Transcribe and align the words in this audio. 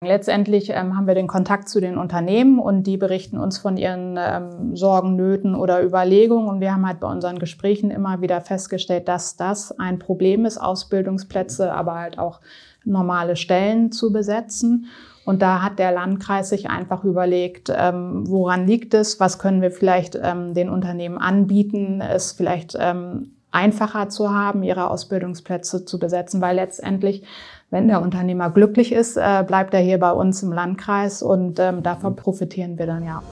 Letztendlich 0.00 0.70
ähm, 0.70 0.96
haben 0.96 1.08
wir 1.08 1.16
den 1.16 1.26
Kontakt 1.26 1.68
zu 1.68 1.80
den 1.80 1.98
Unternehmen 1.98 2.60
und 2.60 2.84
die 2.84 2.96
berichten 2.96 3.36
uns 3.36 3.58
von 3.58 3.76
ihren 3.76 4.16
ähm, 4.16 4.76
Sorgen, 4.76 5.16
Nöten 5.16 5.56
oder 5.56 5.82
Überlegungen. 5.82 6.48
Und 6.48 6.60
wir 6.60 6.72
haben 6.72 6.86
halt 6.86 7.00
bei 7.00 7.10
unseren 7.10 7.40
Gesprächen 7.40 7.90
immer 7.90 8.20
wieder 8.20 8.40
festgestellt, 8.40 9.08
dass 9.08 9.36
das 9.36 9.76
ein 9.76 9.98
Problem 9.98 10.44
ist, 10.44 10.58
Ausbildungsplätze, 10.58 11.72
aber 11.72 11.96
halt 11.96 12.16
auch 12.16 12.40
normale 12.84 13.34
Stellen 13.34 13.90
zu 13.90 14.12
besetzen. 14.12 14.86
Und 15.24 15.42
da 15.42 15.62
hat 15.62 15.80
der 15.80 15.90
Landkreis 15.90 16.50
sich 16.50 16.70
einfach 16.70 17.02
überlegt, 17.02 17.68
ähm, 17.76 18.22
woran 18.28 18.68
liegt 18.68 18.94
es, 18.94 19.18
was 19.18 19.40
können 19.40 19.62
wir 19.62 19.72
vielleicht 19.72 20.16
ähm, 20.22 20.54
den 20.54 20.70
Unternehmen 20.70 21.18
anbieten, 21.18 22.00
es 22.00 22.30
vielleicht 22.30 22.76
ähm, 22.78 23.32
einfacher 23.50 24.08
zu 24.08 24.30
haben, 24.32 24.62
ihre 24.62 24.90
Ausbildungsplätze 24.90 25.84
zu 25.84 25.98
besetzen, 25.98 26.40
weil 26.40 26.56
letztendlich 26.56 27.24
wenn 27.70 27.88
der 27.88 28.00
Unternehmer 28.00 28.50
glücklich 28.50 28.92
ist, 28.92 29.16
äh, 29.16 29.44
bleibt 29.46 29.74
er 29.74 29.80
hier 29.80 29.98
bei 29.98 30.10
uns 30.10 30.42
im 30.42 30.52
Landkreis 30.52 31.22
und 31.22 31.58
ähm, 31.58 31.82
davon 31.82 32.16
profitieren 32.16 32.78
wir 32.78 32.86
dann 32.86 33.04
ja. 33.04 33.22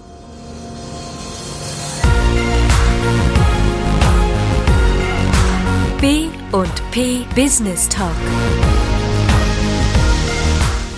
B 6.01 6.29
und 6.53 6.91
P 6.91 7.25
Business 7.35 7.89
Talk. 7.89 8.13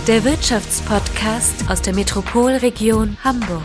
Der 0.09 0.25
Wirtschaftspodcast 0.25 1.71
aus 1.71 1.83
der 1.83 1.95
Metropolregion 1.95 3.17
Hamburg. 3.23 3.63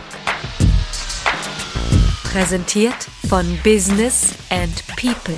Präsentiert 2.22 3.08
von 3.28 3.44
Business 3.64 4.34
and 4.50 4.84
People. 4.96 5.34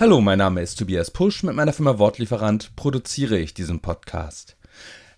Hallo, 0.00 0.22
mein 0.22 0.38
Name 0.38 0.62
ist 0.62 0.78
Tobias 0.78 1.10
Pusch. 1.10 1.42
Mit 1.42 1.54
meiner 1.54 1.74
Firma 1.74 1.98
Wortlieferant 1.98 2.74
produziere 2.74 3.38
ich 3.38 3.52
diesen 3.52 3.80
Podcast. 3.80 4.56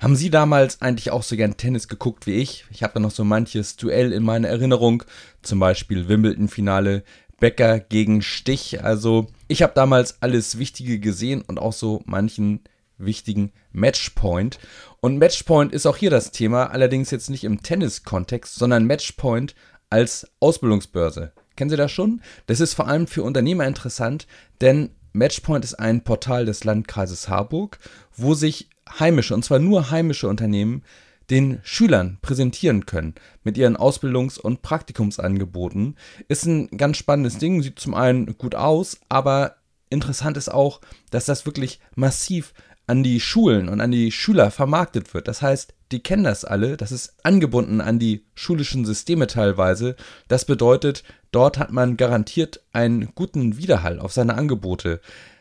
Haben 0.00 0.16
Sie 0.16 0.28
damals 0.28 0.82
eigentlich 0.82 1.12
auch 1.12 1.22
so 1.22 1.36
gern 1.36 1.56
Tennis 1.56 1.86
geguckt 1.86 2.26
wie 2.26 2.32
ich? 2.32 2.64
Ich 2.72 2.82
habe 2.82 2.94
da 2.94 2.98
noch 2.98 3.12
so 3.12 3.22
manches 3.22 3.76
Duell 3.76 4.12
in 4.12 4.24
meiner 4.24 4.48
Erinnerung, 4.48 5.04
zum 5.40 5.60
Beispiel 5.60 6.08
Wimbledon-Finale, 6.08 7.04
Becker 7.38 7.78
gegen 7.78 8.22
Stich. 8.22 8.82
Also 8.82 9.28
ich 9.46 9.62
habe 9.62 9.72
damals 9.72 10.20
alles 10.20 10.58
Wichtige 10.58 10.98
gesehen 10.98 11.42
und 11.42 11.60
auch 11.60 11.72
so 11.72 12.02
manchen 12.04 12.58
wichtigen 12.98 13.52
Matchpoint. 13.70 14.58
Und 14.98 15.16
Matchpoint 15.16 15.72
ist 15.72 15.86
auch 15.86 15.96
hier 15.96 16.10
das 16.10 16.32
Thema, 16.32 16.72
allerdings 16.72 17.12
jetzt 17.12 17.30
nicht 17.30 17.44
im 17.44 17.62
Tennis-Kontext, 17.62 18.56
sondern 18.56 18.88
Matchpoint 18.88 19.54
als 19.90 20.28
Ausbildungsbörse. 20.40 21.32
Kennen 21.56 21.70
Sie 21.70 21.76
das 21.76 21.92
schon? 21.92 22.22
Das 22.46 22.60
ist 22.60 22.74
vor 22.74 22.88
allem 22.88 23.06
für 23.06 23.22
Unternehmer 23.22 23.66
interessant, 23.66 24.26
denn 24.60 24.90
Matchpoint 25.12 25.64
ist 25.64 25.74
ein 25.74 26.04
Portal 26.04 26.46
des 26.46 26.64
Landkreises 26.64 27.28
Harburg, 27.28 27.78
wo 28.16 28.34
sich 28.34 28.68
heimische, 28.98 29.34
und 29.34 29.44
zwar 29.44 29.58
nur 29.58 29.90
heimische 29.90 30.28
Unternehmen, 30.28 30.82
den 31.30 31.60
Schülern 31.62 32.18
präsentieren 32.20 32.84
können 32.86 33.14
mit 33.44 33.56
ihren 33.56 33.76
Ausbildungs- 33.76 34.38
und 34.38 34.62
Praktikumsangeboten. 34.62 35.96
Ist 36.28 36.46
ein 36.46 36.68
ganz 36.76 36.96
spannendes 36.96 37.38
Ding, 37.38 37.62
sieht 37.62 37.78
zum 37.78 37.94
einen 37.94 38.36
gut 38.38 38.54
aus, 38.54 38.98
aber 39.08 39.56
interessant 39.88 40.36
ist 40.36 40.52
auch, 40.52 40.80
dass 41.10 41.26
das 41.26 41.46
wirklich 41.46 41.80
massiv 41.94 42.54
an 42.86 43.02
die 43.02 43.20
Schulen 43.20 43.68
und 43.68 43.80
an 43.80 43.90
die 43.90 44.12
Schüler 44.12 44.50
vermarktet 44.50 45.14
wird. 45.14 45.28
Das 45.28 45.42
heißt, 45.42 45.74
die 45.92 46.02
kennen 46.02 46.24
das 46.24 46.44
alle, 46.44 46.76
das 46.76 46.90
ist 46.90 47.14
angebunden 47.22 47.80
an 47.80 47.98
die 47.98 48.24
schulischen 48.34 48.84
Systeme 48.84 49.26
teilweise. 49.26 49.96
Das 50.28 50.44
bedeutet, 50.44 51.04
dort 51.30 51.58
hat 51.58 51.70
man 51.70 51.96
garantiert 51.96 52.60
einen 52.72 53.14
guten 53.14 53.58
Widerhall 53.58 53.98
auf 53.98 54.12
seine 54.12 54.34
Angebote. 54.34 55.00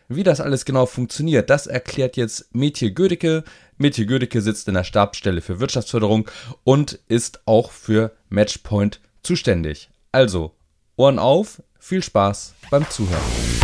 Wie 0.09 0.23
das 0.23 0.41
alles 0.41 0.65
genau 0.65 0.85
funktioniert, 0.87 1.49
das 1.49 1.67
erklärt 1.67 2.17
jetzt 2.17 2.53
Metje 2.53 2.91
Gödecke. 2.91 3.45
Metje 3.77 4.05
Gödecke 4.05 4.41
sitzt 4.41 4.67
in 4.67 4.73
der 4.73 4.83
Stabsstelle 4.83 5.41
für 5.41 5.61
Wirtschaftsförderung 5.61 6.29
und 6.65 6.99
ist 7.07 7.41
auch 7.45 7.71
für 7.71 8.11
Matchpoint 8.27 8.99
zuständig. 9.23 9.89
Also, 10.11 10.51
Ohren 10.97 11.17
auf, 11.17 11.63
viel 11.79 12.03
Spaß 12.03 12.55
beim 12.69 12.89
Zuhören. 12.89 13.60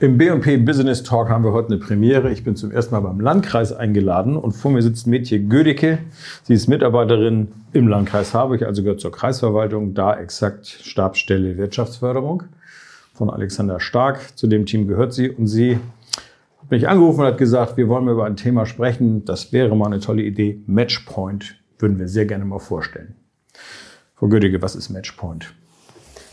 Im 0.00 0.16
B&P 0.16 0.56
Business 0.56 1.02
Talk 1.02 1.28
haben 1.28 1.44
wir 1.44 1.52
heute 1.52 1.74
eine 1.74 1.76
Premiere. 1.76 2.30
Ich 2.32 2.42
bin 2.42 2.56
zum 2.56 2.70
ersten 2.70 2.94
Mal 2.94 3.00
beim 3.00 3.20
Landkreis 3.20 3.70
eingeladen 3.74 4.34
und 4.38 4.52
vor 4.52 4.70
mir 4.70 4.80
sitzt 4.80 5.06
Metje 5.06 5.40
Gödicke. 5.40 5.98
Sie 6.42 6.54
ist 6.54 6.68
Mitarbeiterin 6.68 7.48
im 7.74 7.86
Landkreis 7.86 8.32
Harburg, 8.32 8.62
also 8.62 8.82
gehört 8.82 9.00
zur 9.00 9.12
Kreisverwaltung, 9.12 9.92
da 9.92 10.18
exakt 10.18 10.66
Stabsstelle 10.66 11.58
Wirtschaftsförderung 11.58 12.44
von 13.12 13.28
Alexander 13.28 13.78
Stark. 13.78 14.38
Zu 14.38 14.46
dem 14.46 14.64
Team 14.64 14.88
gehört 14.88 15.12
sie 15.12 15.28
und 15.28 15.48
sie 15.48 15.74
hat 15.74 16.70
mich 16.70 16.88
angerufen 16.88 17.20
und 17.20 17.26
hat 17.26 17.36
gesagt, 17.36 17.76
wir 17.76 17.86
wollen 17.88 18.08
über 18.08 18.24
ein 18.24 18.36
Thema 18.36 18.64
sprechen. 18.64 19.26
Das 19.26 19.52
wäre 19.52 19.76
mal 19.76 19.84
eine 19.84 20.00
tolle 20.00 20.22
Idee. 20.22 20.62
Matchpoint 20.66 21.56
würden 21.78 21.98
wir 21.98 22.08
sehr 22.08 22.24
gerne 22.24 22.46
mal 22.46 22.58
vorstellen. 22.58 23.16
Frau 24.14 24.28
Gödicke, 24.28 24.62
was 24.62 24.76
ist 24.76 24.88
Matchpoint? 24.88 25.52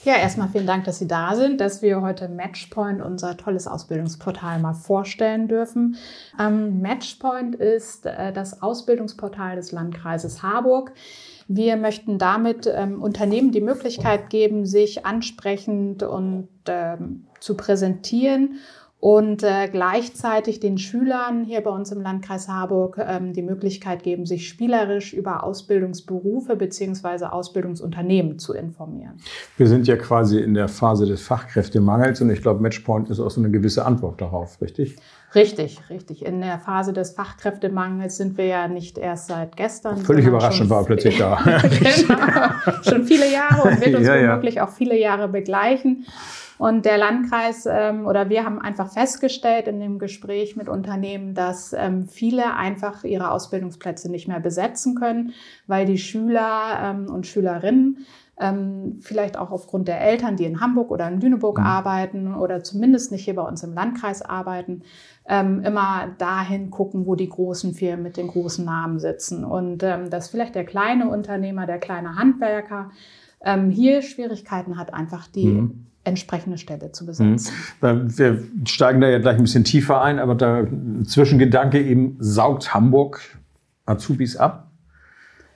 Ja, 0.03 0.15
erstmal 0.15 0.47
vielen 0.47 0.67
Dank, 0.67 0.85
dass 0.85 0.99
Sie 0.99 1.07
da 1.07 1.35
sind, 1.35 1.59
dass 1.59 1.81
wir 1.81 2.01
heute 2.01 2.29
Matchpoint, 2.29 3.01
unser 3.01 3.35
tolles 3.35 3.67
Ausbildungsportal, 3.67 4.59
mal 4.59 4.73
vorstellen 4.73 5.47
dürfen. 5.47 5.97
Ähm, 6.39 6.81
Matchpoint 6.81 7.55
ist 7.55 8.05
äh, 8.05 8.31
das 8.31 8.61
Ausbildungsportal 8.61 9.55
des 9.57 9.71
Landkreises 9.71 10.43
Harburg. 10.43 10.93
Wir 11.47 11.77
möchten 11.77 12.17
damit 12.17 12.71
ähm, 12.73 13.01
Unternehmen 13.01 13.51
die 13.51 13.61
Möglichkeit 13.61 14.29
geben, 14.29 14.65
sich 14.65 15.05
ansprechend 15.05 16.03
und 16.03 16.49
ähm, 16.67 17.25
zu 17.39 17.55
präsentieren 17.55 18.59
und 18.99 19.43
äh, 19.43 19.67
gleichzeitig 19.71 20.59
den 20.59 20.79
Schülern 20.79 21.43
hier 21.45 21.61
bei 21.61 21.69
uns 21.69 21.91
im 21.91 22.01
Landkreis 22.01 22.47
Harburg 22.47 22.97
ähm, 22.99 23.31
die 23.31 23.43
Möglichkeit 23.43 24.01
geben, 24.01 24.25
sich 24.25 24.47
spielerisch 24.49 25.13
über 25.13 25.43
Ausbildungsberufe 25.43 26.55
beziehungsweise 26.55 27.31
Ausbildungsunternehmen 27.31 28.39
zu 28.39 28.53
informieren. 28.53 29.17
Wir 29.55 29.67
sind 29.67 29.85
ja 29.87 29.97
quasi 29.97 30.39
in 30.39 30.55
der 30.55 30.67
Phase 30.67 31.05
des 31.05 31.21
Fachkräftemangels 31.21 32.21
und 32.21 32.31
ich 32.31 32.41
glaube, 32.41 32.61
Matchpoint 32.61 33.09
ist 33.11 33.19
auch 33.19 33.29
so 33.29 33.39
eine 33.39 33.51
gewisse 33.51 33.85
Antwort 33.85 34.19
darauf, 34.19 34.59
richtig? 34.61 34.95
Richtig, 35.35 35.79
richtig. 35.91 36.25
In 36.25 36.41
der 36.41 36.57
Phase 36.57 36.93
des 36.93 37.11
Fachkräftemangels 37.11 38.17
sind 38.17 38.37
wir 38.37 38.45
ja 38.45 38.67
nicht 38.67 38.97
erst 38.97 39.27
seit 39.27 39.57
gestern. 39.57 39.97
Völlig 39.97 40.25
überraschend 40.25 40.69
war 40.69 40.83
plötzlich 40.85 41.17
da. 41.17 41.35
genau, 41.61 42.81
schon 42.81 43.03
viele 43.03 43.31
Jahre 43.31 43.69
und 43.69 43.85
wird 43.85 43.95
uns 43.97 44.07
ja, 44.07 44.15
womöglich 44.15 44.55
ja. 44.55 44.65
auch 44.65 44.71
viele 44.71 44.97
Jahre 44.97 45.27
begleichen. 45.27 46.05
Und 46.57 46.85
der 46.85 46.97
Landkreis 46.97 47.67
ähm, 47.69 48.05
oder 48.05 48.29
wir 48.29 48.43
haben 48.43 48.59
einfach 48.59 48.91
festgestellt 48.91 49.67
in 49.67 49.79
dem 49.79 49.99
Gespräch 49.99 50.55
mit 50.55 50.69
Unternehmen, 50.69 51.33
dass 51.33 51.73
ähm, 51.73 52.07
viele 52.07 52.55
einfach 52.55 53.03
ihre 53.03 53.31
Ausbildungsplätze 53.31 54.09
nicht 54.09 54.27
mehr 54.27 54.39
besetzen 54.39 54.95
können, 54.95 55.33
weil 55.67 55.85
die 55.85 55.97
Schüler 55.97 56.79
ähm, 56.81 57.13
und 57.13 57.27
Schülerinnen 57.27 58.05
ähm, 58.39 58.97
vielleicht 59.01 59.37
auch 59.37 59.51
aufgrund 59.51 59.87
der 59.87 60.01
Eltern, 60.01 60.35
die 60.35 60.45
in 60.45 60.61
Hamburg 60.61 60.91
oder 60.91 61.07
in 61.07 61.19
Lüneburg 61.19 61.57
mhm. 61.57 61.65
arbeiten 61.65 62.35
oder 62.35 62.63
zumindest 62.63 63.11
nicht 63.11 63.25
hier 63.25 63.35
bei 63.35 63.41
uns 63.41 63.63
im 63.63 63.73
Landkreis 63.73 64.21
arbeiten, 64.21 64.83
ähm, 65.27 65.61
immer 65.63 66.09
dahin 66.17 66.69
gucken, 66.69 67.05
wo 67.05 67.15
die 67.15 67.29
großen 67.29 67.73
Firmen 67.73 68.03
mit 68.03 68.17
den 68.17 68.27
großen 68.27 68.63
Namen 68.63 68.99
sitzen. 68.99 69.43
Und 69.43 69.83
ähm, 69.83 70.09
dass 70.09 70.29
vielleicht 70.29 70.55
der 70.55 70.65
kleine 70.65 71.09
Unternehmer, 71.09 71.65
der 71.65 71.79
kleine 71.79 72.15
Handwerker 72.15 72.91
ähm, 73.41 73.71
hier 73.71 74.01
Schwierigkeiten 74.01 74.77
hat, 74.77 74.93
einfach 74.93 75.27
die 75.27 75.47
mhm 75.47 75.86
entsprechende 76.07 76.57
Stelle 76.57 76.91
zu 76.91 77.05
besetzen. 77.05 77.53
Mhm. 77.81 78.17
Wir 78.17 78.43
steigen 78.65 79.01
da 79.01 79.09
ja 79.09 79.19
gleich 79.19 79.37
ein 79.37 79.43
bisschen 79.43 79.63
tiefer 79.63 80.01
ein, 80.01 80.19
aber 80.19 80.35
der 80.35 80.67
Zwischengedanke 81.05 81.81
eben, 81.81 82.17
saugt 82.19 82.73
Hamburg 82.73 83.21
Azubis 83.85 84.37
ab? 84.37 84.71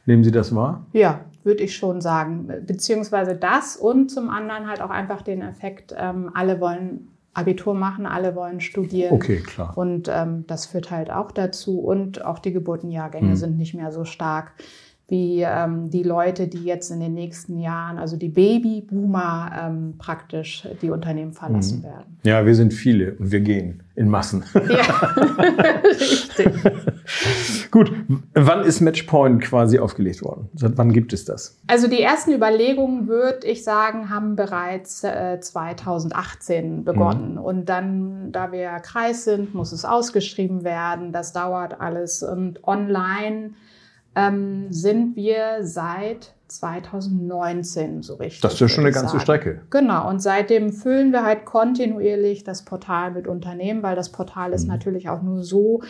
Nehmen 0.06 0.24
Sie 0.24 0.32
das 0.32 0.54
wahr? 0.56 0.86
Ja, 0.94 1.22
würde 1.44 1.64
ich 1.64 1.76
schon 1.76 2.02
sagen. 2.02 2.48
Beziehungsweise 2.66 3.36
das 3.36 3.76
und 3.76 4.10
zum 4.10 4.30
anderen 4.30 4.68
halt 4.68 4.82
auch 4.82 4.90
einfach 4.90 5.22
den 5.22 5.42
Effekt, 5.42 5.94
ähm, 5.98 6.32
alle 6.34 6.60
wollen 6.60 7.08
Abitur 7.34 7.74
machen, 7.74 8.06
alle 8.06 8.36
wollen 8.36 8.60
studieren. 8.60 9.14
Okay, 9.14 9.38
klar. 9.38 9.78
Und 9.78 10.10
ähm, 10.12 10.46
das 10.48 10.66
führt 10.66 10.92
halt 10.92 11.12
auch 11.12 11.32
dazu. 11.32 11.80
Und 11.80 12.26
auch 12.26 12.40
die 12.40 12.52
Geburtenjahrgänge 12.52 13.30
mhm. 13.30 13.36
sind 13.36 13.58
nicht 13.58 13.74
mehr 13.74 13.92
so 13.92 14.04
stark 14.04 14.54
wie 15.12 15.42
ähm, 15.42 15.90
die 15.90 16.04
Leute, 16.04 16.48
die 16.48 16.64
jetzt 16.64 16.90
in 16.90 17.02
den 17.02 17.14
nächsten 17.14 17.60
Jahren, 17.60 17.98
also 17.98 18.16
die 18.16 18.30
Babyboomer 18.30 19.52
ähm, 19.62 19.96
praktisch 19.98 20.66
die 20.82 20.90
Unternehmen 20.90 21.34
verlassen 21.34 21.80
mhm. 21.80 21.84
werden. 21.84 22.18
Ja, 22.24 22.46
wir 22.46 22.56
sind 22.56 22.74
viele 22.74 23.16
und 23.16 23.30
wir 23.30 23.42
gehen 23.42 23.84
in 23.96 24.08
Massen. 24.08 24.46
Ja, 24.54 25.14
richtig. 25.84 26.48
Gut, 27.72 27.92
wann 28.36 28.64
ist 28.64 28.80
Matchpoint 28.80 29.42
quasi 29.42 29.80
aufgelegt 29.80 30.24
worden? 30.24 30.48
Seit 30.56 30.78
wann 30.78 30.94
gibt 30.94 31.12
es 31.12 31.26
das? 31.26 31.58
Also 31.68 31.90
die 31.90 32.02
ersten 32.02 32.32
Überlegungen, 32.32 33.10
würde 33.10 33.46
ich 33.48 33.66
sagen, 33.66 34.10
haben 34.10 34.38
bereits 34.38 35.04
äh, 35.04 35.42
2018 35.42 36.86
begonnen. 36.86 37.34
Mhm. 37.34 37.38
Und 37.38 37.66
dann, 37.66 38.32
da 38.32 38.54
wir 38.54 38.70
Kreis 38.80 39.26
sind, 39.26 39.54
muss 39.54 39.74
es 39.74 39.84
ausgeschrieben 39.84 40.64
werden. 40.64 41.12
Das 41.12 41.34
dauert 41.34 41.82
alles. 41.82 42.24
Und 42.24 42.66
online 42.66 43.52
ähm, 44.16 44.68
sind 44.72 45.16
wir 45.16 45.60
seit 45.62 46.34
2019 46.48 48.04
so 48.04 48.16
richtig. 48.16 48.42
Das 48.42 48.54
ist 48.54 48.60
ja 48.60 48.68
schon 48.68 48.84
eine 48.84 48.92
ganze 48.92 49.14
sagen. 49.14 49.22
Strecke. 49.22 49.62
Genau, 49.70 50.10
und 50.10 50.22
seitdem 50.22 50.74
füllen 50.74 51.12
wir 51.12 51.24
halt 51.24 51.46
kontinuierlich 51.46 52.44
das 52.44 52.64
Portal 52.64 53.12
mit 53.12 53.28
Unternehmen, 53.28 53.84
weil 53.84 53.96
das 53.96 54.12
Portal 54.12 54.52
ist 54.52 54.64
mhm. 54.64 54.72
natürlich 54.72 55.10
auch 55.10 55.22
nur 55.22 55.44
so 55.44 55.82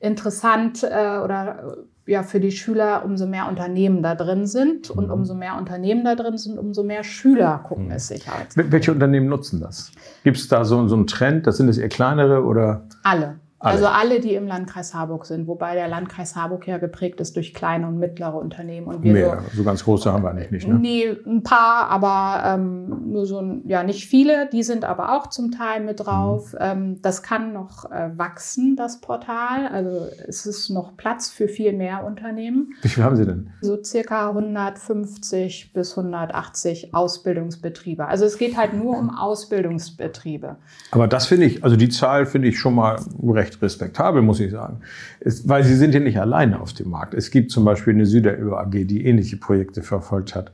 interessant 0.00 0.82
äh, 0.82 1.18
oder 1.24 1.76
äh, 2.06 2.12
ja 2.12 2.22
für 2.22 2.38
die 2.38 2.52
Schüler, 2.52 3.02
umso 3.06 3.26
mehr 3.26 3.48
Unternehmen 3.48 4.02
da 4.02 4.14
drin 4.14 4.46
sind 4.46 4.90
und 4.90 5.06
mhm. 5.06 5.12
umso 5.12 5.34
mehr 5.34 5.56
Unternehmen 5.56 6.04
da 6.04 6.14
drin 6.14 6.36
sind, 6.36 6.58
umso 6.58 6.82
mehr 6.82 7.02
Schüler 7.02 7.64
gucken 7.66 7.86
mhm. 7.86 7.92
es 7.92 8.08
sich 8.08 8.28
halt. 8.28 8.48
Welche 8.56 8.92
Unternehmen 8.92 9.28
nutzen 9.28 9.60
das? 9.60 9.90
Gibt 10.22 10.36
es 10.36 10.48
da 10.48 10.66
so, 10.66 10.86
so 10.86 10.96
einen 10.96 11.06
Trend? 11.06 11.46
Das 11.46 11.56
sind 11.56 11.68
es 11.70 11.78
eher 11.78 11.88
kleinere 11.88 12.44
oder? 12.44 12.86
Alle. 13.04 13.36
Also 13.64 13.86
alle, 13.86 14.20
die 14.20 14.34
im 14.34 14.46
Landkreis 14.46 14.94
Harburg 14.94 15.26
sind, 15.26 15.46
wobei 15.46 15.74
der 15.74 15.88
Landkreis 15.88 16.36
Harburg 16.36 16.66
ja 16.66 16.78
geprägt 16.78 17.20
ist 17.20 17.36
durch 17.36 17.54
kleine 17.54 17.86
und 17.86 17.98
mittlere 17.98 18.34
Unternehmen. 18.34 18.86
Und 18.86 19.02
wir 19.02 19.12
Mehr, 19.12 19.42
so, 19.50 19.58
so 19.58 19.64
ganz 19.64 19.84
große 19.84 20.12
haben 20.12 20.22
wir 20.22 20.30
eigentlich 20.30 20.50
nicht. 20.50 20.68
Ne? 20.68 20.74
Nee, 20.74 21.16
ein 21.26 21.42
paar, 21.42 21.88
aber 21.88 22.42
ähm, 22.46 23.10
nur 23.12 23.26
so, 23.26 23.40
ein, 23.40 23.62
ja, 23.66 23.82
nicht 23.82 24.06
viele. 24.06 24.48
Die 24.50 24.62
sind 24.62 24.84
aber 24.84 25.16
auch 25.16 25.28
zum 25.28 25.50
Teil 25.50 25.82
mit 25.82 26.00
drauf. 26.00 26.52
Mhm. 26.52 26.58
Ähm, 26.60 27.02
das 27.02 27.22
kann 27.22 27.52
noch 27.52 27.90
äh, 27.90 28.10
wachsen, 28.16 28.76
das 28.76 29.00
Portal. 29.00 29.68
Also 29.68 30.08
es 30.26 30.46
ist 30.46 30.70
noch 30.70 30.96
Platz 30.96 31.30
für 31.30 31.48
viel 31.48 31.72
mehr 31.72 32.04
Unternehmen. 32.04 32.74
Wie 32.82 32.88
viel 32.88 33.02
haben 33.02 33.16
Sie 33.16 33.24
denn? 33.24 33.50
So 33.62 33.82
circa 33.82 34.28
150 34.28 35.72
bis 35.72 35.96
180 35.96 36.94
Ausbildungsbetriebe. 36.94 38.06
Also 38.06 38.24
es 38.24 38.36
geht 38.36 38.56
halt 38.56 38.74
nur 38.74 38.98
um 38.98 39.10
Ausbildungsbetriebe. 39.10 40.56
Aber 40.90 41.08
das 41.08 41.26
finde 41.26 41.46
ich, 41.46 41.64
also 41.64 41.76
die 41.76 41.88
Zahl 41.88 42.26
finde 42.26 42.48
ich 42.48 42.58
schon 42.58 42.74
mal 42.74 42.98
recht 43.22 43.53
recht 43.54 43.62
respektabel, 43.62 44.22
muss 44.22 44.40
ich 44.40 44.50
sagen. 44.50 44.80
Ist, 45.20 45.48
weil 45.48 45.64
sie 45.64 45.74
sind 45.74 45.94
ja 45.94 46.00
nicht 46.00 46.18
alleine 46.18 46.60
auf 46.60 46.72
dem 46.72 46.90
Markt. 46.90 47.14
Es 47.14 47.30
gibt 47.30 47.50
zum 47.50 47.64
Beispiel 47.64 47.94
eine 47.94 48.06
Süderöl 48.06 48.54
AG, 48.54 48.70
die 48.70 49.04
ähnliche 49.04 49.36
Projekte 49.36 49.82
verfolgt 49.82 50.34
hat, 50.34 50.52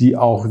die 0.00 0.16
auch 0.16 0.46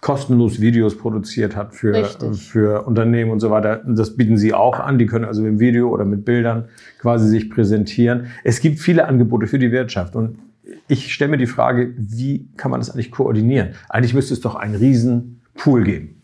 kostenlos 0.00 0.60
Videos 0.60 0.96
produziert 0.96 1.56
hat 1.56 1.74
für, 1.74 2.04
für 2.34 2.86
Unternehmen 2.86 3.30
und 3.32 3.40
so 3.40 3.50
weiter. 3.50 3.82
Das 3.84 4.16
bieten 4.16 4.38
sie 4.38 4.54
auch 4.54 4.78
an. 4.78 4.98
Die 4.98 5.06
können 5.06 5.24
also 5.24 5.42
mit 5.42 5.58
Video 5.58 5.88
oder 5.88 6.04
mit 6.04 6.24
Bildern 6.24 6.68
quasi 7.00 7.28
sich 7.28 7.50
präsentieren. 7.50 8.26
Es 8.44 8.60
gibt 8.60 8.78
viele 8.78 9.06
Angebote 9.06 9.46
für 9.46 9.58
die 9.58 9.72
Wirtschaft 9.72 10.14
und 10.14 10.38
ich 10.86 11.12
stelle 11.12 11.32
mir 11.32 11.38
die 11.38 11.46
Frage, 11.46 11.94
wie 11.96 12.48
kann 12.56 12.70
man 12.70 12.80
das 12.80 12.90
eigentlich 12.90 13.10
koordinieren? 13.10 13.70
Eigentlich 13.88 14.14
müsste 14.14 14.34
es 14.34 14.40
doch 14.40 14.54
einen 14.54 14.74
riesen 14.74 15.40
Pool 15.54 15.82
geben. 15.82 16.22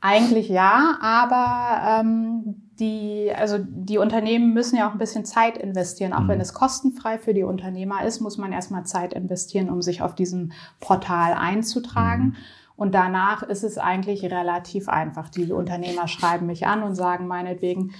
Eigentlich 0.00 0.48
ja, 0.48 0.98
aber 1.00 2.00
ähm, 2.00 2.65
die, 2.78 3.32
also 3.34 3.58
die 3.58 3.98
Unternehmen 3.98 4.52
müssen 4.52 4.76
ja 4.76 4.88
auch 4.88 4.92
ein 4.92 4.98
bisschen 4.98 5.24
Zeit 5.24 5.58
investieren. 5.58 6.12
Auch 6.12 6.22
mhm. 6.22 6.28
wenn 6.28 6.40
es 6.40 6.54
kostenfrei 6.54 7.18
für 7.18 7.34
die 7.34 7.42
Unternehmer 7.42 8.04
ist, 8.04 8.20
muss 8.20 8.38
man 8.38 8.52
erstmal 8.52 8.84
Zeit 8.84 9.12
investieren, 9.14 9.70
um 9.70 9.82
sich 9.82 10.02
auf 10.02 10.14
diesem 10.14 10.52
Portal 10.80 11.34
einzutragen. 11.34 12.24
Mhm. 12.24 12.36
Und 12.76 12.94
danach 12.94 13.42
ist 13.42 13.64
es 13.64 13.78
eigentlich 13.78 14.22
relativ 14.24 14.88
einfach. 14.88 15.30
Die 15.30 15.50
Unternehmer 15.50 16.08
schreiben 16.08 16.46
mich 16.46 16.66
an 16.66 16.82
und 16.82 16.94
sagen 16.94 17.26
meinetwegen, 17.26 17.92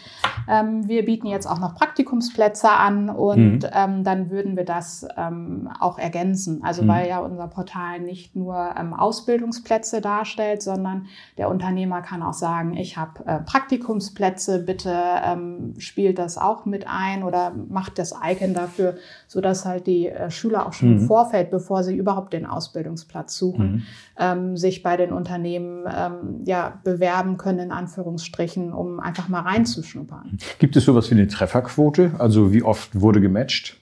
ähm, 0.48 0.86
wir 0.86 1.04
bieten 1.04 1.26
jetzt 1.26 1.46
auch 1.46 1.58
noch 1.58 1.74
Praktikumsplätze 1.74 2.70
an 2.70 3.08
und 3.08 3.62
mhm. 3.62 3.70
ähm, 3.72 4.04
dann 4.04 4.30
würden 4.30 4.56
wir 4.56 4.64
das 4.64 5.06
ähm, 5.16 5.70
auch 5.80 5.98
ergänzen. 5.98 6.62
Also 6.62 6.82
mhm. 6.82 6.88
weil 6.88 7.08
ja 7.08 7.20
unser 7.20 7.48
Portal 7.48 8.00
nicht 8.00 8.36
nur 8.36 8.74
ähm, 8.78 8.92
Ausbildungsplätze 8.92 10.00
darstellt, 10.02 10.62
sondern 10.62 11.06
der 11.38 11.48
Unternehmer 11.48 12.02
kann 12.02 12.22
auch 12.22 12.34
sagen, 12.34 12.76
ich 12.76 12.98
habe 12.98 13.24
äh, 13.24 13.38
Praktikumsplätze, 13.40 14.58
bitte 14.58 14.94
ähm, 15.24 15.74
spielt 15.78 16.18
das 16.18 16.36
auch 16.36 16.66
mit 16.66 16.86
ein 16.86 17.22
oder 17.22 17.54
macht 17.68 17.98
das 17.98 18.14
Icon 18.22 18.52
dafür, 18.52 18.96
sodass 19.26 19.64
halt 19.64 19.86
die 19.86 20.08
äh, 20.08 20.30
Schüler 20.30 20.66
auch 20.66 20.74
schon 20.74 20.90
mhm. 20.90 20.98
im 20.98 21.06
Vorfeld, 21.06 21.50
bevor 21.50 21.82
sie 21.82 21.96
überhaupt 21.96 22.34
den 22.34 22.44
Ausbildungsplatz 22.44 23.38
suchen, 23.38 23.84
mhm. 24.18 24.56
Sich 24.66 24.82
bei 24.82 24.96
den 24.96 25.12
Unternehmen 25.12 25.84
ähm, 25.92 26.40
ja, 26.44 26.80
bewerben 26.84 27.36
können, 27.36 27.58
in 27.58 27.72
Anführungsstrichen, 27.72 28.72
um 28.72 29.00
einfach 29.00 29.28
mal 29.28 29.40
reinzuschnuppern. 29.40 30.38
Gibt 30.58 30.76
es 30.76 30.84
sowas 30.84 31.10
wie 31.10 31.14
eine 31.14 31.28
Trefferquote? 31.28 32.12
Also 32.18 32.52
wie 32.52 32.62
oft 32.62 33.00
wurde 33.00 33.20
gematcht? 33.20 33.76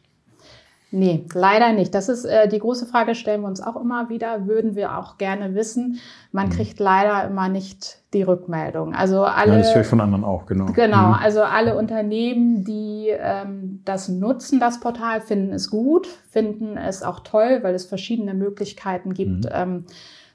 Nee, 0.97 1.25
leider 1.35 1.73
nicht. 1.73 1.93
Das 1.93 2.09
ist 2.09 2.25
äh, 2.25 2.47
die 2.47 2.61
große 2.61 2.87
Frage, 2.87 3.17
stellen 3.17 3.41
wir 3.41 3.49
uns 3.49 3.61
auch 3.61 3.75
immer 3.75 4.11
wieder, 4.11 4.47
würden 4.47 4.77
wir 4.77 4.97
auch 4.97 5.19
gerne 5.19 5.57
wissen. 5.57 5.99
Man 6.31 6.47
mhm. 6.47 6.53
kriegt 6.53 6.79
leider 6.79 7.29
immer 7.29 7.49
nicht 7.49 7.99
die 8.13 8.23
Rückmeldung. 8.23 8.95
Also 8.95 9.25
alle. 9.25 9.55
Ja, 9.55 9.59
das 9.59 9.75
höre 9.75 9.83
ich 9.83 9.89
von 9.89 10.01
anderen 10.01 10.23
auch, 10.23 10.47
genau. 10.47 10.67
Genau, 10.67 11.09
mhm. 11.09 11.15
also 11.15 11.43
alle 11.43 11.77
Unternehmen, 11.77 12.63
die 12.63 13.09
ähm, 13.09 13.81
das 13.85 14.09
nutzen, 14.09 14.61
das 14.61 14.79
Portal, 14.79 15.21
finden 15.21 15.53
es 15.53 15.69
gut, 15.69 16.07
finden 16.31 16.77
es 16.77 17.03
auch 17.03 17.21
toll, 17.21 17.59
weil 17.63 17.75
es 17.75 17.87
verschiedene 17.87 18.33
Möglichkeiten 18.33 19.15
gibt. 19.15 19.47
Mhm. 19.47 19.51
Ähm, 19.53 19.85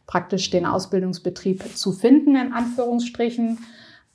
praktisch 0.09 0.49
den 0.49 0.65
Ausbildungsbetrieb 0.65 1.77
zu 1.77 1.91
finden, 1.91 2.35
in 2.35 2.51
Anführungsstrichen. 2.51 3.59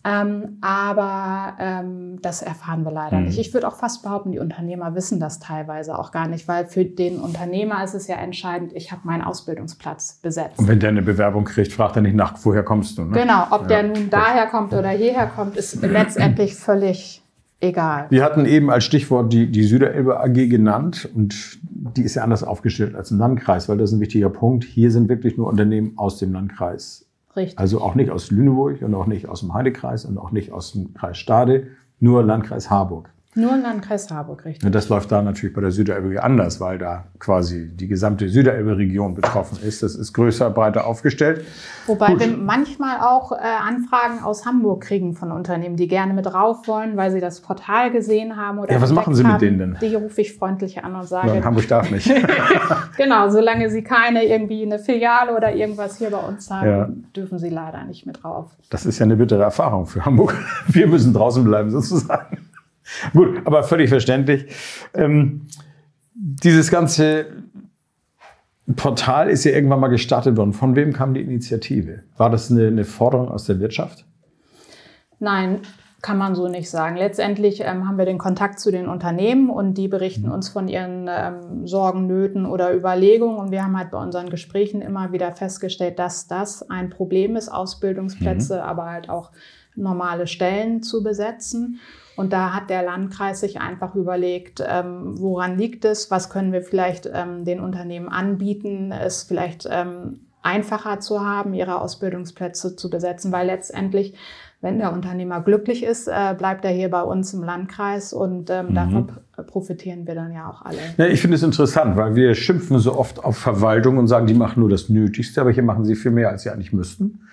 Ähm, 0.07 0.59
aber 0.61 1.55
ähm, 1.61 2.21
das 2.21 2.43
erfahren 2.43 2.83
wir 2.83 2.91
leider 2.91 3.19
mhm. 3.19 3.27
nicht. 3.27 3.39
Ich 3.39 3.55
würde 3.55 3.69
auch 3.69 3.77
fast 3.77 4.03
behaupten, 4.03 4.33
die 4.33 4.41
Unternehmer 4.41 4.97
wissen 4.97 5.21
das 5.21 5.39
teilweise 5.39 5.97
auch 5.97 6.11
gar 6.11 6.27
nicht, 6.27 6.49
weil 6.49 6.67
für 6.67 6.85
den 6.85 7.21
Unternehmer 7.21 7.83
ist 7.85 7.95
es 7.95 8.09
ja 8.09 8.17
entscheidend, 8.17 8.73
ich 8.75 8.91
habe 8.91 9.03
meinen 9.05 9.23
Ausbildungsplatz 9.23 10.19
besetzt. 10.21 10.59
Und 10.59 10.67
wenn 10.67 10.81
der 10.81 10.91
eine 10.91 11.01
Bewerbung 11.01 11.45
kriegt, 11.45 11.73
fragt 11.73 11.95
er 11.95 12.03
nicht 12.03 12.17
nach, 12.17 12.35
woher 12.43 12.65
kommst 12.65 12.99
du? 12.99 13.05
Ne? 13.05 13.13
Genau, 13.13 13.47
ob 13.51 13.63
ja. 13.63 13.69
der 13.69 13.83
nun 13.85 14.11
daher 14.11 14.47
kommt 14.49 14.75
oder 14.75 14.91
hierher 14.91 15.29
kommt, 15.29 15.57
ist 15.57 15.81
letztendlich 15.81 16.57
völlig 16.57 17.24
egal. 17.65 18.07
Wir 18.11 18.23
hatten 18.23 18.47
eben 18.47 18.71
als 18.71 18.85
Stichwort 18.85 19.33
die, 19.33 19.51
die 19.51 19.65
Süderelbe 19.65 20.21
AG 20.21 20.49
genannt 20.49 21.09
und 21.15 21.59
die 21.63 22.03
ist 22.03 22.15
ja 22.15 22.23
anders 22.23 22.45
aufgestellt 22.45 22.95
als 22.95 23.11
im 23.11 23.19
Landkreis, 23.19 23.69
weil 23.69 23.79
das 23.79 23.91
ist 23.91 23.97
ein 23.97 24.01
wichtiger 24.01 24.31
Punkt. 24.31 24.65
Hier 24.65 24.91
sind 24.91 25.09
wirklich 25.09 25.37
nur 25.37 25.49
Unternehmen 25.49 25.95
aus 25.97 26.19
dem 26.19 26.33
Landkreis. 26.33 27.07
Richtig. 27.37 27.59
Also 27.59 27.81
auch 27.81 27.95
nicht 27.95 28.11
aus 28.11 28.31
Lüneburg 28.31 28.83
und 28.83 28.95
auch 28.95 29.07
nicht 29.07 29.29
aus 29.29 29.41
dem 29.41 29.55
Heidekreis 29.55 30.05
und 30.05 30.19
auch 30.19 30.31
nicht 30.31 30.53
aus 30.53 30.73
dem 30.73 30.95
Kreis 30.95 31.19
Stade, 31.19 31.69
nur 31.99 32.23
Landkreis 32.23 32.71
Harburg. 32.71 33.11
Nur 33.37 33.53
im 33.55 33.63
Landkreis 33.63 34.09
Harburg, 34.11 34.45
richtig. 34.45 34.65
Und 34.65 34.75
das 34.75 34.89
läuft 34.89 35.11
da 35.11 35.21
natürlich 35.21 35.55
bei 35.55 35.61
der 35.61 35.73
Süderelbe 35.73 36.23
anders, 36.23 36.61
weil 36.61 36.79
da 36.79 37.05
quasi 37.19 37.69
die 37.75 37.89
gesamte 37.89 38.29
Süderelbe-Region 38.29 39.15
betroffen 39.15 39.59
ist. 39.67 39.83
Das 39.83 39.97
ist 39.97 40.13
größer, 40.13 40.51
breiter 40.51 40.87
aufgestellt. 40.87 41.45
Wobei 41.87 42.09
Gut. 42.09 42.21
wir 42.21 42.29
manchmal 42.37 43.01
auch 43.01 43.33
äh, 43.33 43.37
Anfragen 43.37 44.23
aus 44.23 44.47
Hamburg 44.47 44.85
kriegen 44.85 45.15
von 45.15 45.33
Unternehmen, 45.33 45.77
die 45.77 45.89
gerne 45.89 46.15
mit 46.15 46.33
rauf 46.33 46.69
wollen, 46.69 46.97
weil 46.97 47.11
sie 47.11 47.21
das 47.21 47.41
Portal 47.41 47.91
gesehen 47.91 48.37
haben 48.37 48.61
oder 48.61 48.73
Ja, 48.73 48.81
was 48.81 48.93
machen 48.93 49.15
Sie 49.17 49.25
mit 49.25 49.41
denen 49.41 49.59
denn? 49.59 49.79
Die 49.81 49.95
rufe 49.97 50.21
ich 50.21 50.35
freundlich 50.35 50.85
an 50.85 50.95
und 50.95 51.09
sage. 51.09 51.35
Ja, 51.35 51.45
Hamburg 51.45 51.67
darf 51.67 51.91
nicht. 51.91 52.09
genau, 52.97 53.31
solange 53.31 53.69
sie 53.69 53.83
keine 53.83 54.25
irgendwie 54.25 54.63
eine 54.63 54.79
Filiale 54.79 55.37
oder 55.37 55.53
irgendwas 55.55 55.99
hier 55.99 56.11
bei 56.11 56.19
uns 56.19 56.49
haben, 56.51 56.69
ja. 56.69 56.89
dürfen 57.17 57.39
sie 57.39 57.49
leider 57.49 57.85
nicht 57.85 58.07
mit 58.07 58.23
drauf. 58.23 58.53
Das 58.71 58.87
ist 58.87 59.01
ja 59.01 59.05
eine 59.05 59.17
bittere 59.17 59.43
Erfahrung 59.43 59.87
für 59.87 60.05
Hamburg. 60.05 60.35
Wir 60.69 60.87
müssen 60.87 61.13
draußen 61.13 61.43
bleiben 61.43 61.71
sozusagen. 61.71 62.39
Gut, 63.13 63.41
aber 63.45 63.63
völlig 63.63 63.89
verständlich. 63.89 64.47
Ähm, 64.95 65.47
dieses 66.15 66.71
ganze 66.71 67.27
Portal 68.77 69.29
ist 69.29 69.45
ja 69.45 69.53
irgendwann 69.53 69.81
mal 69.81 69.89
gestartet 69.89 70.37
worden. 70.37 70.53
Von 70.53 70.77
wem 70.77 70.93
kam 70.93 71.15
die 71.15 71.21
Initiative? 71.21 72.03
War 72.17 72.31
das 72.31 72.51
eine, 72.51 72.69
eine 72.69 72.85
Forderung 72.85 73.29
aus 73.29 73.45
der 73.45 73.61
Wirtschaft? 73.61 74.07
Nein, 75.19 75.61
kann 76.01 76.19
man 76.19 76.35
so 76.35 76.49
nicht 76.49 76.71
sagen. 76.71 76.97
Letztendlich 76.97 77.61
ähm, 77.61 77.89
haben 77.89 77.99
wir 77.99 78.05
den 78.05 78.19
Kontakt 78.19 78.61
zu 78.61 78.71
den 78.71 78.89
Unternehmen 78.89 79.49
und 79.51 79.79
die 79.79 79.89
berichten 79.89 80.31
uns 80.31 80.49
von 80.49 80.69
ihren 80.69 81.09
ähm, 81.09 81.67
Sorgen, 81.67 82.07
Nöten 82.07 82.47
oder 82.47 82.75
Überlegungen. 82.75 83.39
Und 83.39 83.51
wir 83.51 83.65
haben 83.65 83.77
halt 83.77 83.91
bei 83.91 83.99
unseren 83.99 84.29
Gesprächen 84.29 84.83
immer 84.83 85.13
wieder 85.13 85.33
festgestellt, 85.33 85.99
dass 85.99 86.27
das 86.27 86.69
ein 86.69 86.91
Problem 86.91 87.37
ist, 87.37 87.49
Ausbildungsplätze, 87.49 88.57
mhm. 88.57 88.61
aber 88.61 88.91
halt 88.91 89.09
auch 89.09 89.31
normale 89.77 90.27
Stellen 90.27 90.83
zu 90.83 91.03
besetzen. 91.03 91.81
Und 92.17 92.33
da 92.33 92.53
hat 92.53 92.71
der 92.71 92.83
Landkreis 92.83 93.41
sich 93.41 93.61
einfach 93.61 93.95
überlegt, 93.95 94.63
ähm, 94.67 95.15
woran 95.19 95.59
liegt 95.59 95.85
es, 95.85 96.11
was 96.11 96.31
können 96.31 96.53
wir 96.53 96.63
vielleicht 96.63 97.11
ähm, 97.13 97.45
den 97.45 97.61
Unternehmen 97.61 98.09
anbieten, 98.09 98.93
es 98.93 99.25
vielleicht 99.25 99.69
ähm, 99.71 100.21
einfacher 100.43 101.01
zu 101.01 101.25
haben, 101.25 101.55
ihre 101.55 101.81
Ausbildungsplätze 101.81 102.77
zu 102.77 102.91
besetzen, 102.91 103.33
weil 103.33 103.47
letztendlich, 103.47 104.15
wenn 104.61 104.79
der 104.79 104.93
Unternehmer 104.93 105.41
glücklich 105.41 105.83
ist, 105.83 106.07
äh, 106.07 106.35
bleibt 106.37 106.65
er 106.65 106.71
hier 106.71 106.91
bei 106.91 107.03
uns 107.03 107.33
im 107.35 107.43
Landkreis 107.43 108.13
und 108.13 108.51
ähm, 108.51 108.69
mhm. 108.69 108.75
davon 108.75 109.09
profitieren 109.47 110.07
wir 110.07 110.15
dann 110.15 110.33
ja 110.33 110.49
auch 110.49 110.63
alle. 110.63 110.79
Ja, 110.99 111.07
ich 111.07 111.21
finde 111.21 111.37
es 111.37 111.43
interessant, 111.43 111.97
weil 111.97 112.15
wir 112.15 112.35
schimpfen 112.35 112.79
so 112.79 112.97
oft 112.97 113.25
auf 113.25 113.39
Verwaltung 113.39 113.99
und 113.99 114.07
sagen, 114.07 114.27
die 114.27 114.35
machen 114.35 114.61
nur 114.61 114.69
das 114.69 114.89
Nötigste, 114.89 115.41
aber 115.41 115.51
hier 115.51 115.63
machen 115.63 115.85
sie 115.85 115.97
viel 115.97 116.13
mehr, 116.13 116.29
als 116.29 116.43
sie 116.43 116.51
eigentlich 116.51 116.73
müssten. 116.73 117.27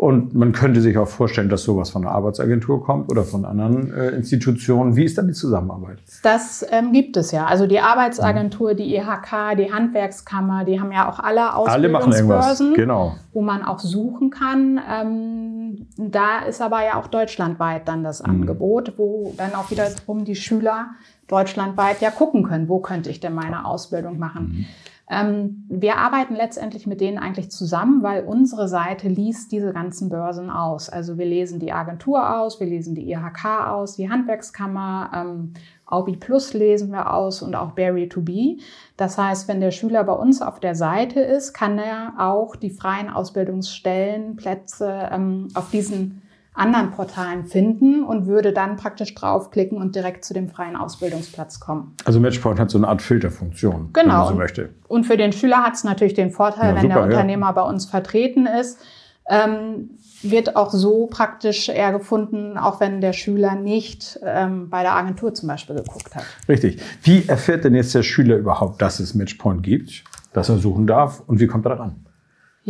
Und 0.00 0.34
man 0.34 0.52
könnte 0.52 0.80
sich 0.80 0.96
auch 0.96 1.08
vorstellen, 1.08 1.50
dass 1.50 1.62
sowas 1.64 1.90
von 1.90 2.06
einer 2.06 2.14
Arbeitsagentur 2.14 2.82
kommt 2.82 3.10
oder 3.10 3.22
von 3.22 3.44
anderen 3.44 3.92
äh, 3.92 4.08
Institutionen. 4.12 4.96
Wie 4.96 5.04
ist 5.04 5.18
dann 5.18 5.26
die 5.26 5.34
Zusammenarbeit? 5.34 5.98
Das 6.22 6.64
ähm, 6.70 6.94
gibt 6.94 7.18
es 7.18 7.32
ja. 7.32 7.44
Also 7.44 7.66
die 7.66 7.80
Arbeitsagentur, 7.80 8.72
die 8.72 8.96
IHK, 8.96 9.58
die 9.58 9.70
Handwerkskammer, 9.70 10.64
die 10.64 10.80
haben 10.80 10.90
ja 10.90 11.06
auch 11.06 11.18
alle 11.18 11.54
Ausbildungsbörsen, 11.54 12.72
genau. 12.72 13.16
wo 13.34 13.42
man 13.42 13.62
auch 13.62 13.78
suchen 13.78 14.30
kann. 14.30 14.80
Ähm, 14.90 15.86
da 15.98 16.46
ist 16.48 16.62
aber 16.62 16.82
ja 16.82 16.98
auch 16.98 17.08
deutschlandweit 17.08 17.86
dann 17.86 18.02
das 18.02 18.22
mhm. 18.22 18.30
Angebot, 18.30 18.94
wo 18.96 19.34
dann 19.36 19.54
auch 19.54 19.70
wiederum 19.70 20.24
die 20.24 20.34
Schüler 20.34 20.92
deutschlandweit 21.28 22.00
ja 22.00 22.10
gucken 22.10 22.44
können, 22.44 22.70
wo 22.70 22.78
könnte 22.78 23.10
ich 23.10 23.20
denn 23.20 23.34
meine 23.34 23.66
Ausbildung 23.66 24.18
machen. 24.18 24.44
Mhm. 24.44 24.66
Ähm, 25.12 25.64
wir 25.68 25.96
arbeiten 25.96 26.36
letztendlich 26.36 26.86
mit 26.86 27.00
denen 27.00 27.18
eigentlich 27.18 27.50
zusammen, 27.50 28.04
weil 28.04 28.24
unsere 28.24 28.68
Seite 28.68 29.08
liest 29.08 29.50
diese 29.50 29.72
ganzen 29.72 30.08
Börsen 30.08 30.50
aus. 30.50 30.88
Also 30.88 31.18
wir 31.18 31.26
lesen 31.26 31.58
die 31.58 31.72
Agentur 31.72 32.38
aus, 32.38 32.60
wir 32.60 32.68
lesen 32.68 32.94
die 32.94 33.10
IHK 33.10 33.44
aus, 33.66 33.96
die 33.96 34.08
Handwerkskammer, 34.08 35.10
ähm, 35.12 35.54
Aubi 35.84 36.16
Plus 36.16 36.54
lesen 36.54 36.92
wir 36.92 37.12
aus 37.12 37.42
und 37.42 37.56
auch 37.56 37.72
Barry 37.72 38.08
to 38.08 38.20
Be. 38.20 38.58
Das 38.96 39.18
heißt, 39.18 39.48
wenn 39.48 39.60
der 39.60 39.72
Schüler 39.72 40.04
bei 40.04 40.12
uns 40.12 40.40
auf 40.40 40.60
der 40.60 40.76
Seite 40.76 41.18
ist, 41.18 41.52
kann 41.52 41.78
er 41.78 42.14
auch 42.18 42.54
die 42.54 42.70
freien 42.70 43.10
Ausbildungsstellen, 43.10 44.36
Plätze 44.36 45.08
ähm, 45.10 45.48
auf 45.54 45.72
diesen 45.72 46.22
anderen 46.54 46.90
Portalen 46.90 47.44
finden 47.44 48.02
und 48.02 48.26
würde 48.26 48.52
dann 48.52 48.76
praktisch 48.76 49.14
draufklicken 49.14 49.78
und 49.78 49.94
direkt 49.94 50.24
zu 50.24 50.34
dem 50.34 50.48
freien 50.48 50.76
Ausbildungsplatz 50.76 51.60
kommen. 51.60 51.94
Also 52.04 52.20
Matchpoint 52.20 52.58
hat 52.58 52.70
so 52.70 52.78
eine 52.78 52.88
Art 52.88 53.02
Filterfunktion, 53.02 53.90
genau. 53.92 53.94
wenn 53.94 54.08
man 54.08 54.28
so 54.28 54.34
möchte. 54.34 54.70
Und 54.88 55.04
für 55.04 55.16
den 55.16 55.32
Schüler 55.32 55.62
hat 55.62 55.74
es 55.74 55.84
natürlich 55.84 56.14
den 56.14 56.30
Vorteil, 56.30 56.70
ja, 56.70 56.74
wenn 56.74 56.90
super, 56.90 56.94
der 56.94 57.04
Unternehmer 57.04 57.46
ja. 57.46 57.52
bei 57.52 57.62
uns 57.62 57.86
vertreten 57.86 58.46
ist, 58.46 58.78
ähm, 59.28 59.90
wird 60.22 60.56
auch 60.56 60.70
so 60.70 61.06
praktisch 61.06 61.68
eher 61.68 61.92
gefunden, 61.92 62.58
auch 62.58 62.80
wenn 62.80 63.00
der 63.00 63.12
Schüler 63.12 63.54
nicht 63.54 64.18
ähm, 64.22 64.68
bei 64.68 64.82
der 64.82 64.94
Agentur 64.96 65.32
zum 65.32 65.48
Beispiel 65.48 65.76
geguckt 65.76 66.14
hat. 66.14 66.24
Richtig. 66.48 66.82
Wie 67.02 67.26
erfährt 67.26 67.64
denn 67.64 67.74
jetzt 67.74 67.94
der 67.94 68.02
Schüler 68.02 68.36
überhaupt, 68.36 68.82
dass 68.82 69.00
es 69.00 69.14
Matchpoint 69.14 69.62
gibt, 69.62 70.04
dass 70.32 70.48
er 70.48 70.58
suchen 70.58 70.86
darf 70.86 71.22
und 71.26 71.40
wie 71.40 71.46
kommt 71.46 71.64
er 71.66 71.70
daran? 71.70 72.06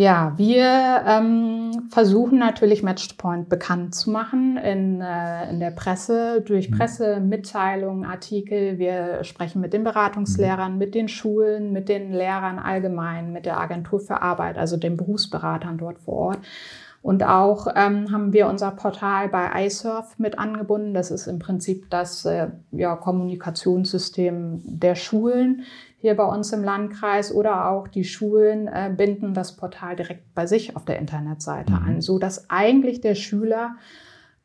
Ja, 0.01 0.33
wir 0.39 1.05
ähm, 1.07 1.89
versuchen 1.91 2.39
natürlich 2.39 2.83
Matchpoint 2.83 3.51
bekannt 3.51 3.95
zu 3.95 4.11
machen 4.11 4.57
in, 4.57 5.03
äh, 5.03 5.51
in 5.51 5.61
der 5.61 5.73
Presse, 5.73 6.41
durch 6.41 6.71
mhm. 6.71 6.79
Pressemitteilungen, 6.79 8.07
Artikel. 8.07 8.79
Wir 8.79 9.23
sprechen 9.25 9.61
mit 9.61 9.75
den 9.75 9.85
Beratungslehrern, 9.85 10.79
mit 10.79 10.95
den 10.95 11.09
Schulen, 11.09 11.75
mit 11.75 11.91
den 11.91 12.15
Lehrern 12.15 12.59
allgemein, 12.59 13.31
mit 13.31 13.45
der 13.45 13.61
Agentur 13.61 14.01
für 14.01 14.23
Arbeit, 14.23 14.57
also 14.57 14.79
den 14.79 14.97
Berufsberatern 14.97 15.77
dort 15.77 15.99
vor 15.99 16.15
Ort. 16.15 16.39
Und 17.03 17.23
auch 17.23 17.67
ähm, 17.77 18.11
haben 18.11 18.33
wir 18.33 18.47
unser 18.47 18.71
Portal 18.71 19.29
bei 19.29 19.67
iSurf 19.67 20.19
mit 20.19 20.39
angebunden. 20.39 20.95
Das 20.95 21.11
ist 21.11 21.27
im 21.27 21.39
Prinzip 21.39 21.91
das 21.91 22.25
äh, 22.25 22.49
ja, 22.73 22.97
Kommunikationssystem 22.97 24.63
der 24.65 24.95
Schulen 24.95 25.65
hier 26.01 26.17
bei 26.17 26.25
uns 26.25 26.53
im 26.53 26.65
Landkreis 26.65 27.33
oder 27.33 27.69
auch 27.69 27.87
die 27.87 28.05
Schulen 28.05 28.69
äh, 28.69 28.91
binden 28.95 29.35
das 29.35 29.57
Portal 29.57 29.97
direkt 29.97 30.35
bei 30.35 30.47
sich 30.47 30.75
auf 30.75 30.87
der 30.87 30.99
Internetseite 30.99 31.73
mhm. 31.73 31.87
an, 31.87 32.01
so 32.01 32.19
dass 32.19 32.49
eigentlich 32.49 33.03
der 33.03 33.15
Schüler 33.15 33.77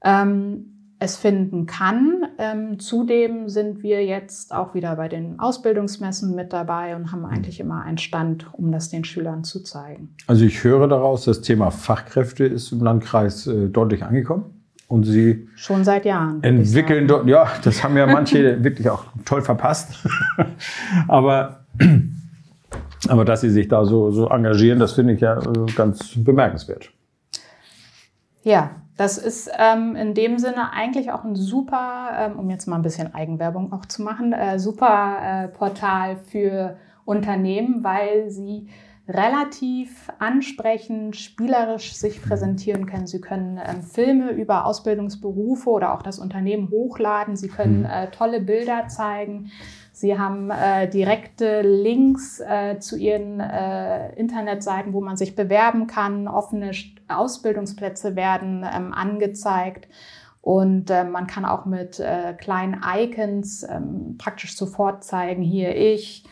ähm, 0.04 0.72
es 1.00 1.16
finden 1.16 1.66
kann. 1.66 2.26
Ähm, 2.38 2.80
zudem 2.80 3.48
sind 3.48 3.84
wir 3.84 4.06
jetzt 4.06 4.54
auch 4.54 4.74
wieder 4.74 4.98
bei 4.98 5.08
den 5.08 5.40
Ausbildungsmessen 5.40 6.36
mit 6.36 6.52
dabei 6.52 6.96
und 6.96 7.14
haben 7.14 7.20
mhm. 7.20 7.26
eigentlich 7.28 7.62
immer 7.62 7.84
einen 7.84 7.98
Stand, 7.98 8.48
um 8.54 8.72
das 8.74 8.90
den 8.90 9.06
Schülern 9.06 9.46
zu 9.46 9.64
zeigen. 9.64 10.14
Also 10.28 10.44
ich 10.44 10.64
höre 10.64 10.90
daraus, 10.90 11.24
das 11.24 11.40
Thema 11.40 11.72
Fachkräfte 11.72 12.46
ist 12.46 12.74
im 12.74 12.82
Landkreis 12.82 13.48
äh, 13.48 13.70
deutlich 13.70 14.04
angekommen. 14.04 14.55
Und 14.88 15.04
Sie 15.04 15.48
schon 15.56 15.84
seit 15.84 16.06
Jahren 16.06 16.44
entwickeln 16.44 17.08
dort, 17.08 17.28
ja, 17.28 17.48
das 17.64 17.84
haben 17.84 17.98
ja 17.98 18.06
manche 18.06 18.64
wirklich 18.64 18.90
auch 18.90 19.06
toll 19.26 19.42
verpasst. 19.42 20.08
aber, 21.08 21.66
aber 23.08 23.26
dass 23.26 23.42
Sie 23.42 23.50
sich 23.50 23.68
da 23.68 23.84
so, 23.86 24.12
so 24.12 24.30
engagieren, 24.30 24.80
das 24.80 24.94
finde 24.94 25.14
ich 25.14 25.22
ja 25.22 25.40
äh, 25.40 25.66
ganz 25.76 26.14
bemerkenswert. 26.16 26.92
Ja, 28.44 28.72
das 28.96 29.18
ist 29.18 29.50
ähm, 29.58 29.96
in 29.96 30.14
dem 30.14 30.38
Sinne 30.38 30.72
eigentlich 30.72 31.12
auch 31.12 31.24
ein 31.24 31.36
super, 31.36 32.12
ähm, 32.18 32.40
um 32.40 32.50
jetzt 32.50 32.68
mal 32.68 32.78
ein 32.78 32.82
bisschen 32.84 33.14
Eigenwerbung 33.14 33.74
auch 33.74 33.86
zu 33.86 34.04
machen, 34.04 34.34
äh, 34.34 34.60
super 34.60 35.18
äh, 35.22 35.48
Portal 35.50 36.16
für 36.16 36.78
Unternehmen, 37.06 37.84
weil 37.84 38.30
sie 38.30 38.68
relativ 39.08 40.10
ansprechend, 40.18 41.16
spielerisch 41.16 41.94
sich 41.94 42.22
präsentieren 42.22 42.88
können. 42.88 43.06
Sie 43.06 43.22
können 43.22 43.60
ähm, 43.64 43.84
Filme 43.84 44.32
über 44.32 44.66
Ausbildungsberufe 44.66 45.70
oder 45.70 45.94
auch 45.94 46.02
das 46.02 46.18
Unternehmen 46.18 46.70
hochladen. 46.72 47.36
Sie 47.36 47.48
können 47.48 47.80
mhm. 47.80 47.86
äh, 47.86 48.08
tolle 48.10 48.42
Bilder 48.42 48.88
zeigen. 48.88 49.52
Sie 49.92 50.18
haben 50.18 50.50
äh, 50.50 50.90
direkte 50.90 51.62
Links 51.62 52.40
äh, 52.40 52.80
zu 52.80 52.98
ihren 52.98 53.40
äh, 53.40 54.14
Internetseiten, 54.16 54.92
wo 54.92 55.02
man 55.02 55.18
sich 55.18 55.36
bewerben 55.36 55.88
kann. 55.88 56.28
Offene 56.28 56.72
Ausbildungsplätze 57.08 58.16
werden 58.16 58.66
ähm, 58.70 58.92
angezeigt. 58.92 59.88
Und 60.42 60.90
äh, 60.90 61.04
man 61.04 61.28
kann 61.28 61.46
auch 61.46 61.66
mit 61.66 62.00
äh, 62.00 62.34
kleinen 62.34 62.82
Icons 62.84 63.64
ähm, 63.64 64.16
praktisch 64.18 64.58
sofort 64.58 65.04
zeigen, 65.04 65.42
hier 65.42 65.76
ich 65.76 66.24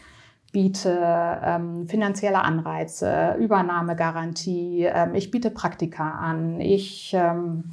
biete 0.54 0.98
ähm, 1.44 1.88
finanzielle 1.88 2.42
Anreize, 2.42 3.36
Übernahmegarantie, 3.40 4.86
ähm, 4.86 5.16
ich 5.16 5.32
biete 5.32 5.50
Praktika 5.50 6.12
an, 6.12 6.62
ich 6.62 7.14
ähm, 7.18 7.66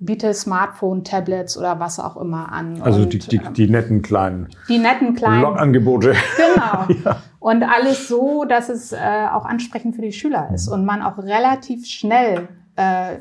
biete 0.00 0.32
Smartphone, 0.32 1.04
Tablets 1.04 1.56
oder 1.56 1.78
was 1.78 2.00
auch 2.00 2.16
immer 2.16 2.50
an. 2.50 2.80
Also 2.82 3.02
und, 3.02 3.12
die, 3.12 3.18
die, 3.18 3.36
ähm, 3.36 3.52
die, 3.52 3.68
netten 3.68 4.02
kleinen, 4.02 4.48
die 4.68 4.78
netten 4.78 5.14
kleinen 5.14 5.40
Blogangebote. 5.40 6.14
Genau. 6.36 7.00
ja. 7.04 7.22
Und 7.38 7.62
alles 7.62 8.08
so, 8.08 8.44
dass 8.44 8.70
es 8.70 8.92
äh, 8.92 8.96
auch 9.30 9.44
ansprechend 9.44 9.94
für 9.94 10.02
die 10.02 10.12
Schüler 10.12 10.50
ist 10.52 10.68
und 10.68 10.84
man 10.84 11.02
auch 11.02 11.18
relativ 11.18 11.86
schnell 11.86 12.48
äh, 12.76 13.16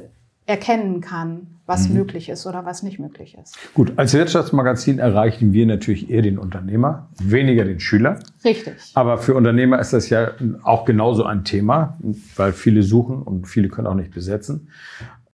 erkennen 0.45 1.01
kann, 1.01 1.58
was 1.69 1.87
mhm. 1.87 1.95
möglich 1.95 2.27
ist 2.27 2.45
oder 2.47 2.65
was 2.65 2.83
nicht 2.83 2.99
möglich 2.99 3.37
ist. 3.41 3.57
Gut, 3.73 3.93
als 3.95 4.13
Wirtschaftsmagazin 4.13 4.99
erreichen 4.99 5.53
wir 5.53 5.65
natürlich 5.67 6.09
eher 6.09 6.23
den 6.23 6.37
Unternehmer, 6.37 7.07
weniger 7.23 7.63
den 7.63 7.79
Schüler. 7.79 8.19
Richtig. 8.43 8.73
Aber 8.95 9.19
für 9.19 9.35
Unternehmer 9.35 9.79
ist 9.79 9.93
das 9.93 10.09
ja 10.09 10.31
auch 10.63 10.83
genauso 10.83 11.23
ein 11.23 11.45
Thema, 11.45 11.97
weil 12.35 12.51
viele 12.51 12.83
suchen 12.83 13.21
und 13.21 13.47
viele 13.47 13.69
können 13.69 13.87
auch 13.87 13.93
nicht 13.93 14.11
besetzen. 14.11 14.69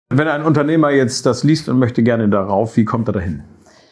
Wenn 0.08 0.28
ein 0.28 0.42
Unternehmer 0.42 0.90
jetzt 0.90 1.26
das 1.26 1.44
liest 1.44 1.68
und 1.68 1.78
möchte 1.78 2.02
gerne 2.02 2.28
darauf, 2.28 2.76
wie 2.76 2.84
kommt 2.84 3.08
er 3.08 3.12
dahin? 3.12 3.42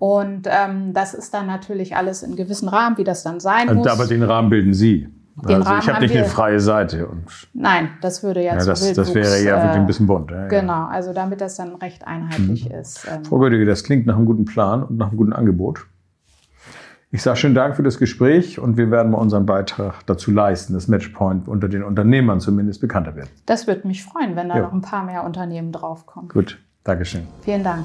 Und 0.00 0.48
ähm, 0.50 0.92
das 0.92 1.14
ist 1.14 1.32
dann 1.32 1.46
natürlich 1.46 1.94
alles 1.94 2.22
in 2.22 2.34
gewissen 2.34 2.68
Rahmen, 2.68 2.98
wie 2.98 3.04
das 3.04 3.22
dann 3.22 3.38
sein 3.38 3.68
also, 3.68 3.80
muss. 3.80 3.86
Aber 3.86 4.06
den 4.06 4.22
Rahmen 4.22 4.50
bilden 4.50 4.74
Sie. 4.74 5.08
Den 5.48 5.62
also 5.62 5.74
ich 5.78 5.88
habe 5.88 6.00
nicht 6.00 6.16
eine 6.16 6.26
freie 6.26 6.60
Seite. 6.60 7.06
Und 7.06 7.24
Nein, 7.54 7.90
das 8.00 8.22
würde 8.22 8.42
ja, 8.42 8.56
ja 8.56 8.64
das, 8.64 8.92
das 8.92 9.14
wäre 9.14 9.42
ja 9.42 9.56
wirklich 9.56 9.76
ein 9.76 9.86
bisschen 9.86 10.06
bunt. 10.06 10.30
Ja, 10.30 10.48
genau, 10.48 10.86
also 10.86 11.12
damit 11.12 11.40
das 11.40 11.56
dann 11.56 11.74
recht 11.76 12.06
einheitlich 12.06 12.68
mhm. 12.68 12.74
ist. 12.74 13.06
Ähm. 13.10 13.24
Frau 13.24 13.38
Göttige, 13.38 13.64
das 13.64 13.84
klingt 13.84 14.06
nach 14.06 14.16
einem 14.16 14.26
guten 14.26 14.44
Plan 14.44 14.82
und 14.82 14.96
nach 14.96 15.08
einem 15.08 15.16
guten 15.16 15.32
Angebot. 15.32 15.86
Ich 17.12 17.22
sage 17.22 17.36
schönen 17.38 17.56
Dank 17.56 17.74
für 17.74 17.82
das 17.82 17.98
Gespräch 17.98 18.60
und 18.60 18.76
wir 18.76 18.90
werden 18.92 19.10
mal 19.10 19.18
unseren 19.18 19.44
Beitrag 19.44 20.06
dazu 20.06 20.30
leisten, 20.30 20.74
dass 20.74 20.86
Matchpoint 20.86 21.48
unter 21.48 21.68
den 21.68 21.82
Unternehmern 21.82 22.38
zumindest 22.38 22.80
bekannter 22.80 23.16
wird. 23.16 23.28
Das 23.46 23.66
würde 23.66 23.88
mich 23.88 24.04
freuen, 24.04 24.36
wenn 24.36 24.48
da 24.48 24.56
ja. 24.56 24.62
noch 24.62 24.72
ein 24.72 24.80
paar 24.80 25.04
mehr 25.04 25.24
Unternehmen 25.24 25.72
draufkommen. 25.72 26.28
Gut, 26.28 26.58
Dankeschön. 26.84 27.26
Vielen 27.42 27.64
Dank. 27.64 27.84